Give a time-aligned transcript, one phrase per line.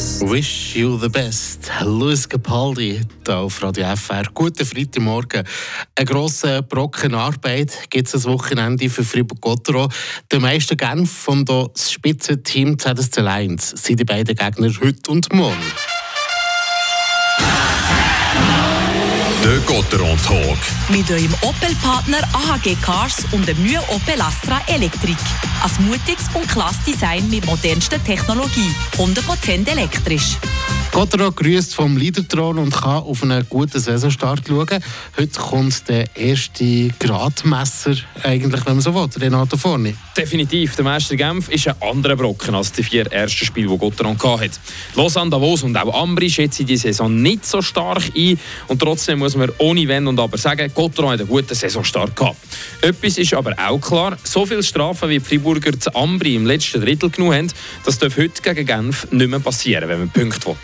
[0.00, 1.70] Wish you the best.
[1.84, 4.22] Luis Capaldi hier auf Radio FR.
[4.32, 5.44] Guten Freitagmorgen.
[5.94, 9.90] Ein grosser Brocken Arbeit gibt es das Wochenende für Fribourg-Gottero.
[10.32, 15.89] Der meiste Genf und das Spitzenteam ZSC Lions sind die beiden Gegner heute und morgen.
[19.70, 20.58] Der Gotteron Talk.
[20.88, 25.16] Mit eurem Opel-Partner AHG Cars und dem neuen Opel Astra Elektrik.
[25.62, 28.74] Ein mutiges und klasse Design mit modernster Technologie.
[28.98, 30.38] 100% elektrisch.
[30.90, 34.82] Gottero grüßt vom Leaderthron und kann auf einen guten Saisonstart schauen.
[35.16, 37.94] Heute kommt der erste Gradmesser,
[38.24, 39.94] eigentlich, wenn man so will, Renato Forni.
[40.20, 44.18] Definitiv, der Meister Genf ist ein anderer Brocken als die vier ersten Spiele, die Gotteron
[44.18, 44.50] hatte.
[44.94, 48.38] Lausanne, Davos und auch Ambri schätzen die Saison nicht so stark ein
[48.68, 52.36] und trotzdem muss man ohne Wenn und Aber sagen, Gotteron hat einen guten Saisonstart gehabt.
[52.82, 56.82] Etwas ist aber auch klar, so viele Strafen wie die Friburger zu Ambri im letzten
[56.82, 57.50] Drittel genug haben,
[57.86, 60.54] das darf heute gegen Genf nicht mehr passieren, wenn man Punkte will.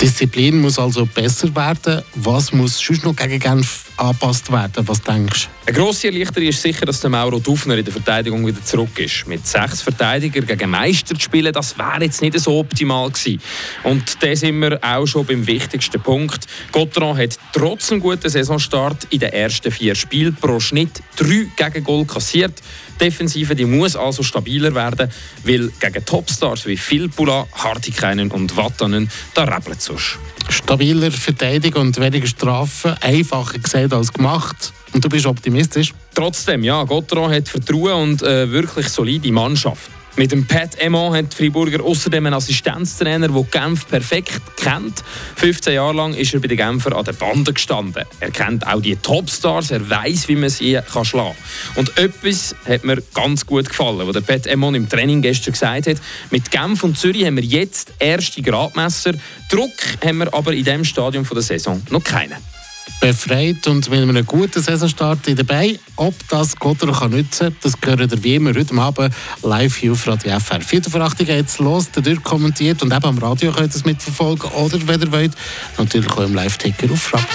[0.00, 2.02] Disziplin muss also besser werden.
[2.14, 4.86] Was muss sonst noch gegen Genf angepasst werden?
[4.86, 5.70] Was denkst du?
[5.70, 9.26] Eine grosse Erleichterung ist sicher, dass der Mauro Dufner in der Verteidigung wieder zurück ist.
[9.26, 13.40] Mit sechs Verteidigern gegen Meister zu spielen, das wäre jetzt nicht so optimal gewesen.
[13.82, 16.46] Und da sind wir auch schon beim wichtigsten Punkt.
[16.72, 22.04] Gotteron hat trotz einem guten Saisonstart in den ersten vier Spielen pro Schnitt drei Gegengol
[22.04, 22.60] kassiert.
[23.00, 25.10] Die Defensive die muss also stabiler werden,
[25.44, 30.18] weil gegen Topstars wie Filppula, Hartikainen und Vatanen da rebelt es sonst.
[30.48, 32.94] Stabiler verteidigen und weniger Strafen.
[33.00, 34.72] Einfacher gesagt als gemacht.
[34.92, 35.92] Und du bist optimistisch?
[36.14, 39.90] Trotzdem, ja, Gotteron hat Vertrauen und äh, wirklich solide Mannschaft.
[40.16, 45.02] Mit dem Pat Emon hat die Friburger außerdem einen Assistenztrainer, der Genf perfekt kennt.
[45.34, 48.04] 15 Jahre lang ist er bei den Genfer an der Bande gestanden.
[48.20, 51.78] Er kennt auch die Topstars, er weiß, wie man sie kann schlagen kann.
[51.80, 55.88] Und etwas hat mir ganz gut gefallen, was der Pat Emon im Training gestern gesagt
[55.88, 55.96] hat.
[56.30, 59.14] Mit Genf und Zürich haben wir jetzt erste Gradmesser.
[59.50, 59.72] Druck
[60.04, 62.53] haben wir aber in diesem Stadium der Saison noch keinen
[63.00, 65.78] befreit und mit einem guten Saisonstart dabei.
[65.96, 69.92] Ob das Gotter kann nützen kann, das gehört ihr wie immer heute Abend live hier
[69.92, 70.60] auf Radio FR.
[70.60, 74.78] Vierte Verachtung geht's los, Dürr kommentiert und eben am Radio könnt ihr es mitverfolgen oder,
[74.86, 75.32] wenn ihr wollt,
[75.78, 77.28] natürlich auch im Live-Ticker auf Frapp.